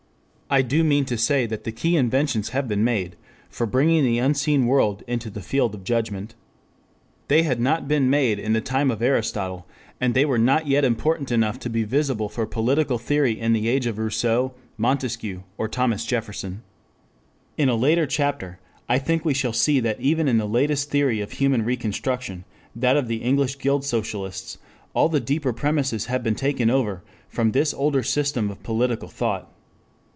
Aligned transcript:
I 0.53 0.61
do 0.61 0.83
mean 0.83 1.05
to 1.05 1.17
say 1.17 1.45
that 1.45 1.63
the 1.63 1.71
key 1.71 1.95
inventions 1.95 2.49
have 2.49 2.67
been 2.67 2.83
made 2.83 3.15
for 3.49 3.65
bringing 3.65 4.03
the 4.03 4.17
unseen 4.19 4.65
world 4.65 5.01
into 5.07 5.29
the 5.29 5.39
field 5.39 5.73
of 5.73 5.85
judgment. 5.85 6.35
They 7.29 7.43
had 7.43 7.61
not 7.61 7.87
been 7.87 8.09
made 8.09 8.37
in 8.37 8.51
the 8.51 8.59
time 8.59 8.91
of 8.91 9.01
Aristotle, 9.01 9.65
and 10.01 10.13
they 10.13 10.25
were 10.25 10.37
not 10.37 10.67
yet 10.67 10.83
important 10.83 11.31
enough 11.31 11.57
to 11.59 11.69
be 11.69 11.85
visible 11.85 12.27
for 12.27 12.45
political 12.45 12.97
theory 12.97 13.39
in 13.39 13.53
the 13.53 13.69
age 13.69 13.85
of 13.85 13.97
Rousseau, 13.97 14.53
Montesquieu, 14.77 15.43
or 15.57 15.69
Thomas 15.69 16.03
Jefferson. 16.05 16.63
In 17.57 17.69
a 17.69 17.75
later 17.77 18.05
chapter 18.05 18.59
I 18.89 18.99
think 18.99 19.23
we 19.23 19.33
shall 19.33 19.53
see 19.53 19.79
that 19.79 20.01
even 20.01 20.27
in 20.27 20.37
the 20.37 20.45
latest 20.49 20.89
theory 20.91 21.21
of 21.21 21.31
human 21.31 21.63
reconstruction, 21.63 22.43
that 22.75 22.97
of 22.97 23.07
the 23.07 23.21
English 23.23 23.57
Guild 23.57 23.85
Socialists, 23.85 24.57
all 24.93 25.07
the 25.07 25.21
deeper 25.21 25.53
premises 25.53 26.07
have 26.07 26.23
been 26.23 26.35
taken 26.35 26.69
over 26.69 27.03
from 27.29 27.53
this 27.53 27.73
older 27.73 28.03
system 28.03 28.51
of 28.51 28.61
political 28.63 29.07
thought. 29.07 29.49